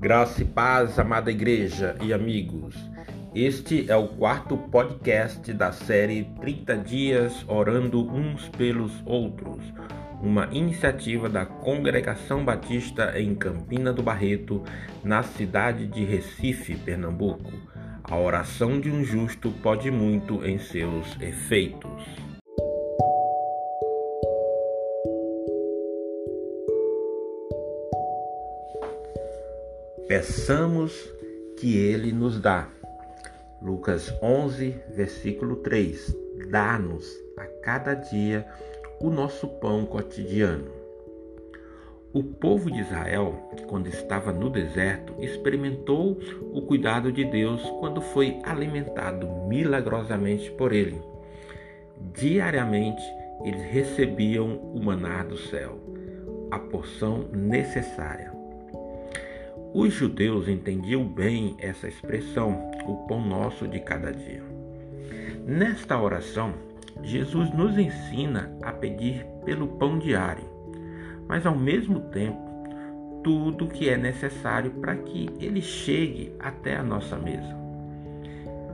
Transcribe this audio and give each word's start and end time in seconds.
Graça 0.00 0.42
e 0.42 0.44
paz, 0.44 0.96
amada 0.96 1.28
igreja 1.28 1.96
e 2.00 2.12
amigos. 2.12 2.76
Este 3.34 3.90
é 3.90 3.96
o 3.96 4.06
quarto 4.06 4.56
podcast 4.56 5.52
da 5.52 5.72
série 5.72 6.22
30 6.40 6.76
Dias 6.78 7.44
Orando 7.48 8.08
Uns 8.08 8.48
pelos 8.50 8.92
Outros, 9.04 9.60
uma 10.22 10.48
iniciativa 10.52 11.28
da 11.28 11.44
Congregação 11.44 12.44
Batista 12.44 13.18
em 13.18 13.34
Campina 13.34 13.92
do 13.92 14.00
Barreto, 14.00 14.62
na 15.02 15.24
cidade 15.24 15.88
de 15.88 16.04
Recife, 16.04 16.76
Pernambuco. 16.76 17.52
A 18.04 18.16
oração 18.16 18.78
de 18.78 18.92
um 18.92 19.02
justo 19.02 19.50
pode 19.50 19.90
muito 19.90 20.46
em 20.46 20.58
seus 20.58 21.20
efeitos. 21.20 22.27
Peçamos 30.08 31.06
que 31.58 31.76
Ele 31.76 32.12
nos 32.12 32.40
dá. 32.40 32.66
Lucas 33.60 34.10
11, 34.22 34.74
versículo 34.96 35.56
3. 35.56 36.16
Dá-nos 36.50 37.06
a 37.36 37.44
cada 37.62 37.92
dia 37.92 38.46
o 39.02 39.10
nosso 39.10 39.46
pão 39.46 39.84
cotidiano. 39.84 40.72
O 42.10 42.22
povo 42.22 42.70
de 42.70 42.80
Israel, 42.80 43.34
quando 43.66 43.88
estava 43.88 44.32
no 44.32 44.48
deserto, 44.48 45.14
experimentou 45.22 46.18
o 46.54 46.62
cuidado 46.62 47.12
de 47.12 47.26
Deus 47.26 47.60
quando 47.78 48.00
foi 48.00 48.40
alimentado 48.44 49.28
milagrosamente 49.46 50.50
por 50.52 50.72
Ele. 50.72 50.98
Diariamente, 52.14 53.02
eles 53.44 53.62
recebiam 53.70 54.56
o 54.56 54.82
maná 54.82 55.22
do 55.22 55.36
céu, 55.36 55.78
a 56.50 56.58
porção 56.58 57.28
necessária. 57.30 58.37
Os 59.74 59.92
judeus 59.92 60.48
entendiam 60.48 61.04
bem 61.04 61.54
essa 61.58 61.86
expressão, 61.86 62.70
o 62.86 63.06
pão 63.06 63.20
nosso 63.20 63.68
de 63.68 63.78
cada 63.80 64.10
dia. 64.12 64.42
Nesta 65.46 66.00
oração, 66.00 66.54
Jesus 67.02 67.52
nos 67.52 67.76
ensina 67.76 68.50
a 68.62 68.72
pedir 68.72 69.26
pelo 69.44 69.68
pão 69.68 69.98
diário, 69.98 70.44
mas 71.28 71.44
ao 71.44 71.54
mesmo 71.54 72.00
tempo, 72.00 72.40
tudo 73.22 73.66
o 73.66 73.68
que 73.68 73.90
é 73.90 73.96
necessário 73.96 74.70
para 74.70 74.96
que 74.96 75.28
ele 75.38 75.60
chegue 75.60 76.32
até 76.38 76.74
a 76.74 76.82
nossa 76.82 77.16
mesa. 77.16 77.54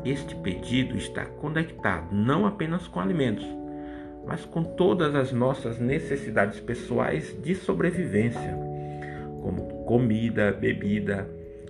Este 0.05 0.37
pedido 0.37 0.97
está 0.97 1.25
conectado 1.25 2.15
não 2.15 2.47
apenas 2.47 2.87
com 2.87 3.01
alimentos, 3.01 3.47
mas 4.25 4.45
com 4.45 4.63
todas 4.63 5.15
as 5.17 5.33
nossas 5.33 5.81
necessidades 5.81 6.61
pessoais 6.61 7.37
de 7.43 7.55
sobrevivência 7.57 8.63
como 9.45 9.74
comida, 9.87 10.53
bebida, 10.53 11.29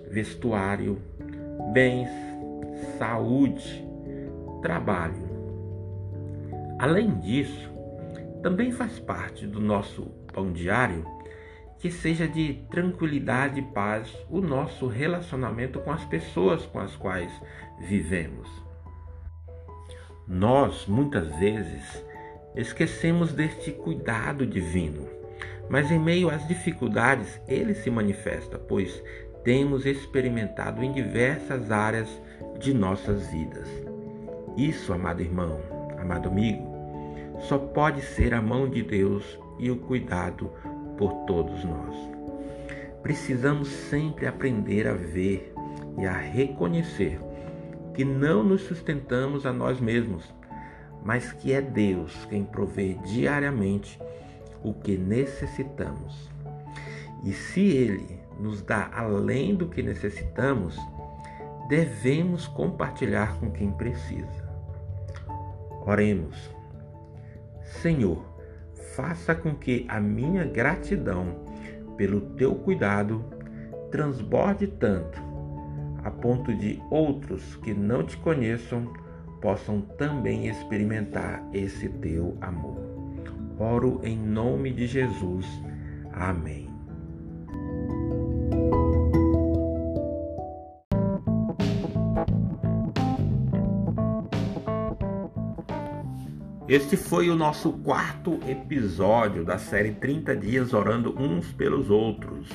vestuário, 0.09 1.01
bens, 1.73 2.09
saúde, 2.97 3.85
trabalho. 4.61 5.25
Além 6.79 7.19
disso, 7.19 7.69
também 8.41 8.71
faz 8.71 8.99
parte 8.99 9.45
do 9.47 9.59
nosso 9.59 10.03
pão 10.33 10.51
diário 10.51 11.05
que 11.79 11.91
seja 11.91 12.27
de 12.27 12.65
tranquilidade 12.71 13.59
e 13.59 13.63
paz 13.63 14.11
o 14.29 14.41
nosso 14.41 14.87
relacionamento 14.87 15.79
com 15.79 15.91
as 15.91 16.03
pessoas 16.05 16.65
com 16.65 16.79
as 16.79 16.95
quais 16.95 17.31
vivemos. 17.79 18.49
Nós, 20.27 20.87
muitas 20.87 21.27
vezes, 21.35 22.03
esquecemos 22.55 23.33
deste 23.33 23.71
cuidado 23.71 24.45
divino 24.47 25.07
mas 25.69 25.91
em 25.91 25.99
meio 25.99 26.29
às 26.29 26.47
dificuldades, 26.47 27.39
ele 27.47 27.73
se 27.73 27.89
manifesta, 27.89 28.57
pois 28.57 29.01
temos 29.43 29.85
experimentado 29.85 30.83
em 30.83 30.91
diversas 30.91 31.71
áreas 31.71 32.09
de 32.59 32.73
nossas 32.73 33.27
vidas. 33.27 33.67
Isso, 34.57 34.93
amado 34.93 35.21
irmão, 35.21 35.59
amado 35.99 36.29
amigo, 36.29 36.75
só 37.41 37.57
pode 37.57 38.01
ser 38.01 38.33
a 38.33 38.41
mão 38.41 38.69
de 38.69 38.81
Deus 38.81 39.37
e 39.59 39.69
o 39.69 39.77
cuidado 39.77 40.51
por 40.97 41.11
todos 41.25 41.63
nós. 41.63 41.95
Precisamos 43.03 43.67
sempre 43.67 44.25
aprender 44.25 44.87
a 44.87 44.93
ver 44.93 45.53
e 45.97 46.05
a 46.05 46.17
reconhecer 46.17 47.19
que 47.93 48.03
não 48.03 48.43
nos 48.43 48.61
sustentamos 48.61 49.45
a 49.45 49.53
nós 49.53 49.79
mesmos, 49.79 50.33
mas 51.03 51.31
que 51.31 51.53
é 51.53 51.61
Deus 51.61 52.25
quem 52.25 52.43
provê 52.43 52.95
diariamente 53.05 53.99
o 54.63 54.73
que 54.73 54.97
necessitamos. 54.97 56.29
E 57.23 57.33
se 57.33 57.61
Ele 57.61 58.19
nos 58.39 58.61
dá 58.61 58.89
além 58.93 59.55
do 59.55 59.67
que 59.67 59.81
necessitamos, 59.81 60.77
devemos 61.67 62.47
compartilhar 62.47 63.39
com 63.39 63.51
quem 63.51 63.71
precisa. 63.71 64.45
Oremos. 65.85 66.49
Senhor, 67.81 68.23
faça 68.95 69.33
com 69.35 69.55
que 69.55 69.85
a 69.89 69.99
minha 69.99 70.45
gratidão 70.45 71.43
pelo 71.97 72.21
teu 72.21 72.55
cuidado 72.55 73.23
transborde 73.91 74.67
tanto, 74.67 75.21
a 76.03 76.11
ponto 76.11 76.53
de 76.53 76.81
outros 76.89 77.55
que 77.57 77.73
não 77.73 78.03
te 78.03 78.17
conheçam 78.17 78.91
possam 79.41 79.81
também 79.81 80.47
experimentar 80.47 81.43
esse 81.53 81.87
teu 81.89 82.37
amor. 82.41 82.94
Oro 83.57 84.01
em 84.03 84.17
nome 84.17 84.71
de 84.71 84.85
Jesus. 84.85 85.45
Amém. 86.11 86.69
Este 96.67 96.97
foi 96.97 97.29
o 97.29 97.35
nosso 97.35 97.71
quarto 97.71 98.39
episódio 98.47 99.45
da 99.45 99.59
série 99.59 99.91
30 99.91 100.35
Dias 100.35 100.73
Orando 100.73 101.15
Uns 101.15 101.53
pelos 101.53 101.91
Outros. 101.91 102.49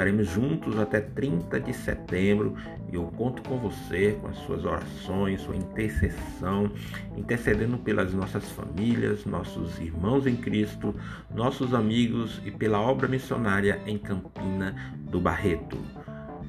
Estaremos 0.00 0.28
juntos 0.28 0.78
até 0.78 0.98
30 0.98 1.60
de 1.60 1.74
setembro 1.74 2.56
e 2.90 2.94
eu 2.94 3.04
conto 3.18 3.42
com 3.42 3.58
você, 3.58 4.16
com 4.18 4.28
as 4.28 4.38
suas 4.38 4.64
orações, 4.64 5.42
sua 5.42 5.54
intercessão, 5.54 6.72
intercedendo 7.18 7.76
pelas 7.76 8.14
nossas 8.14 8.50
famílias, 8.52 9.26
nossos 9.26 9.78
irmãos 9.78 10.26
em 10.26 10.34
Cristo, 10.36 10.94
nossos 11.34 11.74
amigos 11.74 12.40
e 12.46 12.50
pela 12.50 12.80
obra 12.80 13.06
missionária 13.06 13.78
em 13.84 13.98
Campina 13.98 14.74
do 15.00 15.20
Barreto. 15.20 15.76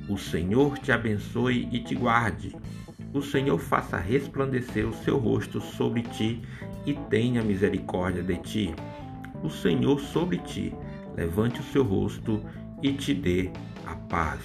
O 0.08 0.18
Senhor 0.18 0.80
te 0.80 0.94
abençoe 0.94 1.68
e 1.74 1.82
te 1.82 1.94
guarde. 1.94 2.56
O 3.14 3.22
Senhor 3.22 3.60
faça 3.60 3.98
resplandecer 3.98 4.88
o 4.88 4.94
seu 4.94 5.18
rosto 5.18 5.60
sobre 5.60 6.04
ti 6.04 6.42
e 6.86 6.94
tenha 6.94 7.44
misericórdia 7.44 8.24
de 8.24 8.38
ti. 8.38 8.76
O 9.44 9.50
Senhor 9.50 10.00
sobre 10.00 10.38
ti 10.38 10.74
levante 11.16 11.60
o 11.60 11.64
seu 11.64 11.84
rosto 11.84 12.44
e 12.82 12.94
te 12.94 13.14
dê 13.14 13.52
a 13.86 13.96
paz. 13.96 14.42